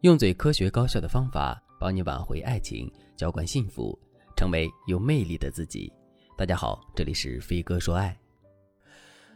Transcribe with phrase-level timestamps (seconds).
[0.00, 3.98] 用最科学高效的方法帮你挽回爱情，浇灌幸福，
[4.34, 5.92] 成为有魅力的自己。
[6.38, 8.18] 大家好，这里是飞哥说爱。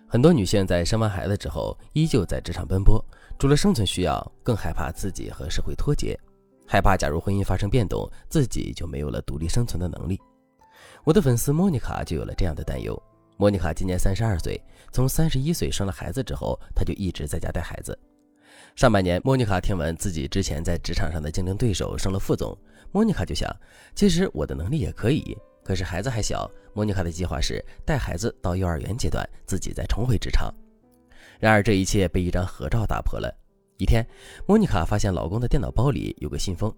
[0.08, 3.04] 很多女性在生完孩子之后，依旧在职场奔波，
[3.38, 6.18] 除了生存需要，更害怕自己和社会脱节，
[6.66, 10.18] 害怕假如婚姻发生变动，自己就没有了独立生存的能力。
[11.04, 12.98] 我的粉丝莫妮卡就有了这样的担忧。
[13.36, 14.58] 莫妮卡今年三十二岁，
[14.94, 17.98] 从三十一岁生了孩子之后，她就一直在家带孩子。
[18.74, 22.58] 上半年，莫妮卡听闻自己之前在职场上的竞争对手升了副总，
[22.90, 23.48] 莫妮卡就想，
[23.94, 25.36] 其实我的能力也可以。
[25.62, 30.52] 可是孩子还小，莫妮卡的计划是带孩子到幼儿园阶段，自己再重回职场。
[31.38, 33.32] 然而这一切被一张合照打破了。
[33.76, 34.04] 一天，
[34.44, 36.74] 莫妮卡发现老公的电脑包里有个信封，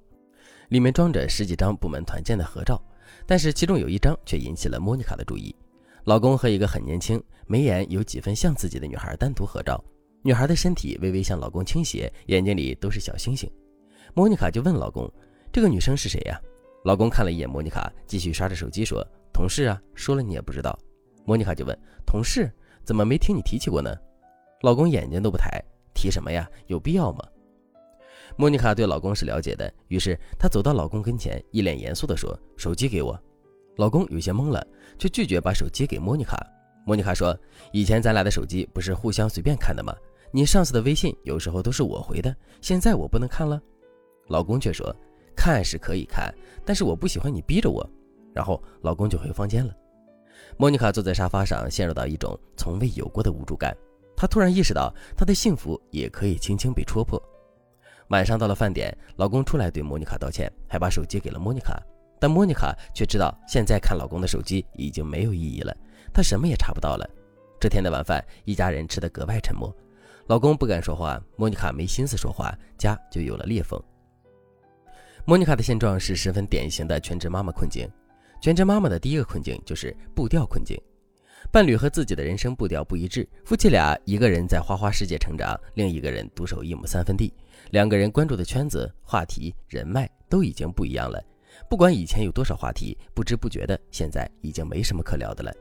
[0.68, 2.78] 里面装着十几张部门团建的合照，
[3.24, 5.56] 但是其中有一张却引起了莫妮卡的注意。
[6.04, 9.82] 老公和一个很年轻、眉眼有几分像自己的女孩单独合照，
[10.22, 13.50] 女孩的身体微微向老公倾斜，眼睛里都是小星星。
[14.14, 15.10] 莫妮卡就问老公
[15.52, 16.40] ：“这个女生是谁呀？”
[16.84, 20.76] 老公看了一眼莫妮卡，继续刷着手机说：“同事啊，说了你也不知道。”
[21.24, 22.50] 莫妮卡就问：“同事
[22.84, 23.94] 怎么没听你提起过呢？”
[24.62, 25.62] 老公眼睛都不抬
[25.94, 26.48] ：“提什么呀？
[26.66, 27.24] 有必要吗？”
[28.36, 33.18] 莫妮卡对老公是了解的，于是她走到老公跟前，一脸严肃地说：“手机给我。”
[33.76, 34.66] 老公有些懵了，
[34.98, 36.38] 却拒绝把手机给莫妮卡。
[36.86, 37.36] 莫妮卡说
[37.74, 39.92] ：“以前咱俩的手机不是互相随便看的吗？
[40.30, 43.60] 你上次的微信有时候都是我回的，现在我不能看了。”
[44.30, 44.94] 老公却说
[45.34, 46.32] ：“看是可以看，
[46.64, 47.84] 但是我不喜欢你逼着我。”
[48.32, 49.74] 然后老公就回房间了。
[50.56, 53.76] 莫妮卡坐在沙发上，陷入到一种从未有过的无助感。
[54.16, 57.20] 她突然意识到，她的幸福也可以轻轻被戳破。
[58.10, 61.82] 晚上到了饭点，老公出来对莫妮卡道歉，还把手机给了莫妮卡。
[62.20, 65.76] 但莫妮卡却知道，现在看老公的手机已经没有意义了，
[66.16, 67.06] 她什么也查不到了。
[67.60, 69.70] 这天的晚饭，一家人吃得格外沉默，
[70.28, 73.78] 老公不敢说话，莫妮卡没心思说话，家就有了裂缝。
[75.26, 77.86] 莫妮卡的现状是十分典型的全职妈妈困境。
[78.40, 80.80] 全职妈妈的第一个困境就是步调困境，
[81.52, 87.30] 伴侣和自己的人生步调不一致，夫妻俩一个人在花花世界成长，另一个人独守一亩三分地，
[87.72, 91.22] 两个人关注的圈子、话题、人脉都已经不一样了。
[91.68, 95.52] 不管以前有多少话题，不知不觉的，现在已经没什么可聊的了。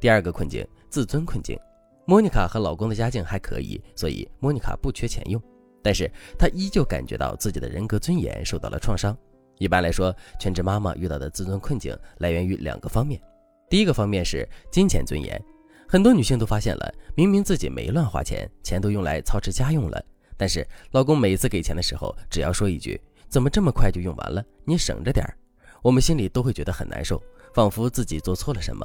[0.00, 1.58] 第二个困境，自尊困境。
[2.06, 5.40] 莫妮卡和老公的家境还可以，所以莫妮卡不缺钱用，
[5.82, 9.16] 但是她依旧感觉到自己的人格尊严受到了创伤。
[9.58, 13.20] 一般来说，全职妈妈遇到的自尊困境来源于两个方面。
[13.68, 15.40] 第一个方面是金钱尊严，
[15.86, 20.02] 很多女性都发现了，明明自己没乱花钱，钱都用来操持家用了，
[20.36, 23.00] 但是老公每次给钱的时候，只要说一句。
[23.28, 24.44] 怎么这么快就用完了？
[24.64, 25.36] 你省着点儿，
[25.82, 27.22] 我们心里都会觉得很难受，
[27.54, 28.84] 仿佛自己做错了什么。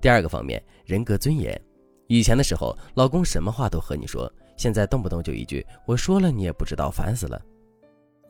[0.00, 1.60] 第二个方面，人格尊严。
[2.06, 7.40] 以前的时候，老公什么话都和你说，现在动不动就一句“我说了你也不知道”，烦死了。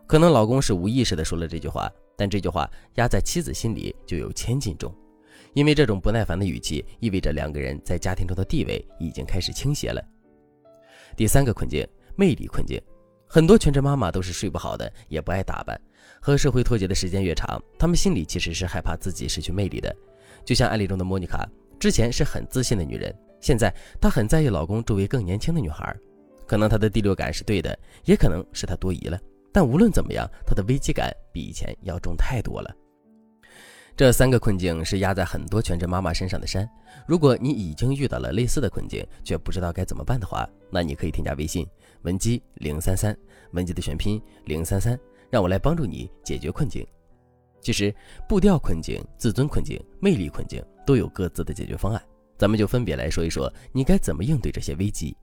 [0.07, 4.95] 可能老公是无意识的说了这句话，但这句话压在妻子心里就有千斤重，
[5.53, 10.03] 因为这种不耐烦的语气意味着两个人在家庭中的地位已经开始倾斜了。
[11.17, 12.81] 第三个困境，魅力困境。
[13.29, 15.79] 很多全职妈妈都是睡不好的，也不爱打扮，
[16.21, 19.95] 和社会脱节的时间越长，她们心里其实是害怕自己失去魅力的。
[20.45, 21.49] 就像案例中的莫妮卡，
[21.79, 25.97] 之前是很自信的女人，现在她很在意老公周围更年轻的女孩，
[26.47, 29.19] 可能她的第六感是对的，也可能是她多疑了。
[29.53, 32.75] 但无论怎么样，她的危机感比以前要重太多了。
[33.97, 36.69] 这三个困境是压在很多全职妈妈身上的山。
[37.07, 41.67] 如果你已经遇到了类似的困境，却不知道该怎么办的话，那你可以添加微信
[42.03, 43.17] 文姬零三三，
[43.53, 44.99] 文姬的全拼零三三，
[45.31, 46.87] 让我来帮助你解决困境。
[47.67, 47.93] 其实
[48.29, 52.01] 步调困境、自尊困境、魅力困境都有各自的解决方案，
[52.39, 55.17] 咱们就分别来说一说，你该怎么应对这些危机。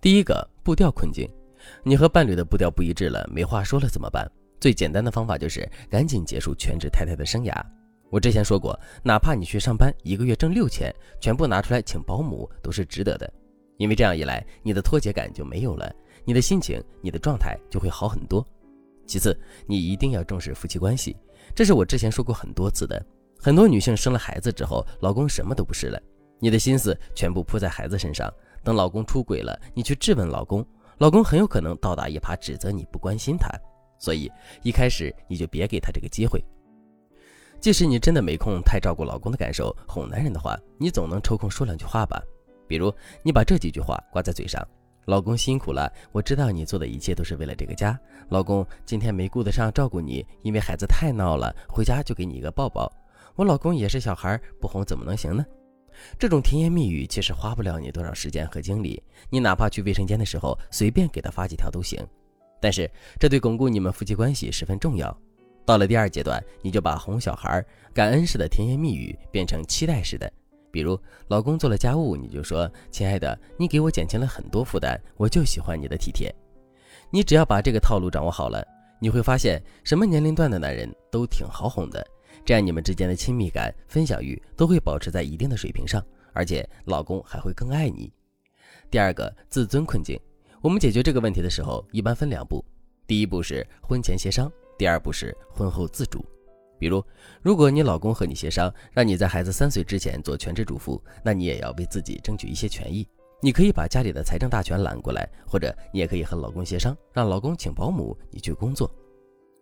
[0.00, 1.30] 第一个步调困境，
[1.84, 4.28] 你和伴侣的步调不一致了，没话说了怎么办？
[4.58, 7.54] 最简单的方法就是赶紧结束全职太太的生涯。
[8.10, 13.32] 我之前说过，哪怕你去上班，一个月挣六千，全部拿出来请保姆都是值得的。
[13.76, 18.44] 因为这样一来，你的脱节感就没有了，你的心情、你的状态就会好很多。
[19.10, 19.36] 其次，
[19.66, 21.16] 你一定要重视夫妻关系，
[21.52, 23.04] 这是我之前说过很多次的。
[23.40, 26.00] 很多女性生了孩子之后，老公什么都不是了，
[26.38, 28.32] 你的心思全部扑在孩子身上。
[28.62, 30.64] 等老公出轨了，你去质问老公，
[30.98, 33.50] 老公很有可能倒打一耙，指责你不关心他。
[33.98, 34.30] 所以
[34.62, 36.40] 一开始你就别给他这个机会。
[37.58, 42.22] 即使你真的没空太照顾老公的感受，哄男人的话，你总能抽空说两句话吧。
[42.68, 44.64] 比如你把这几句话挂在嘴上
[45.10, 47.98] ：“老公辛苦了，我知道你做的一切都是为了这个家。
[48.28, 52.88] 老公今天没顾得上照顾你，因为孩子太闹了，回家就给你一个抱抱。
[53.34, 55.44] 我老公也是小孩，不哄怎么能行呢？”
[56.16, 61.98] 这种甜言蜜语其实花不了你多少时间和精力，你哪怕去卫生间的时候随便给他发几条都行。
[62.60, 65.14] 但是这对巩固你们夫妻关系十分重要。
[65.66, 70.32] 到了第二阶段，你就把哄小孩、感恩式的甜言蜜语变成期待式的。
[70.70, 76.34] 比如，老公做了家务，你就说：“亲爱的，你给我减轻了很多负担，我就喜欢你的体贴。”
[77.10, 78.64] 你只要把这个套路掌握好了，
[79.00, 82.06] 你会发现什么年龄段的男人都挺好哄的。
[82.44, 86.02] 这样你们之间的亲密感、分享欲都会保持在一定的水平上，
[86.32, 88.12] 而且老公还会更爱你。
[88.90, 90.18] 第二个，自尊困境，
[90.62, 92.64] 我们解决这个问题的时候，一般分两步：
[93.06, 96.24] 第一步是婚前协商，第二步是婚后自主。
[96.80, 97.04] 比如，
[97.42, 103.06] 如果你老公和你协商，让你在孩子三岁之前做全职主妇，那你也要为自己争取一些权益。
[103.42, 108.90] 你可以把家里的财政大权揽过来，或者你也可以和老公协商，让老公请保姆，你去工作。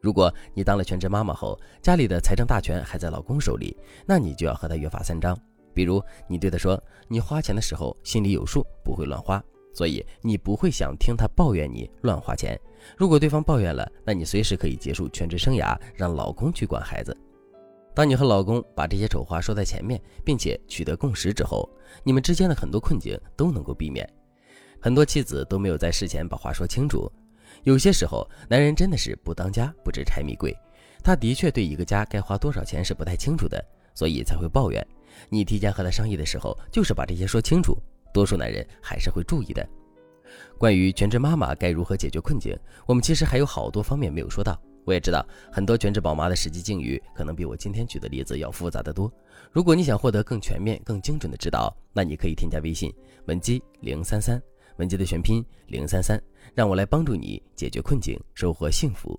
[0.00, 3.76] 如果你当了全职妈妈后，家里的财政大权还在老公手里，
[4.06, 5.36] 那你就要和他约法三章。
[5.74, 9.42] 比如，你对他说，你花钱的时候心里有数，不会乱花，
[9.78, 12.58] 所以你不会想听他抱怨你乱花钱。
[12.96, 17.16] 如果对方抱怨了，那你随时可以结束全职生涯，让老公去管孩子。
[17.94, 21.70] 当你和老公把这些丑话说在前面，并且取得共识之后，
[22.02, 24.04] 你们之间的很多困境都能够避免。
[24.80, 27.08] 很多妻子都没有在事前把话说清楚。
[27.62, 30.52] 有些时候，男人真的是不当家不知柴米贵，
[31.04, 33.64] 他的确对一个家该花多少钱是不太清楚的，
[33.94, 34.84] 所以才会抱怨。
[35.28, 37.78] 你提前和他商议的时候，就是把这些说清楚，
[38.12, 39.66] 多数男人还是会注意的。
[40.58, 42.56] 关于全职妈妈该如何解决困境，
[42.86, 44.60] 我们其实还有好多方面没有说到。
[44.84, 45.22] 我也知道
[45.52, 49.12] 很多全职宝妈的实际境遇可能比我今天举的例子要复杂的多。
[49.52, 52.90] 如果你想获得更全面、更精准的指导，那你可以添加微信
[53.26, 54.42] 文姬零三三，
[54.78, 56.18] 文姬的全拼零三三，
[56.54, 59.18] 让我来帮助你解决困境，收获幸福。